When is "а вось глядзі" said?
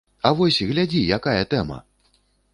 0.29-1.03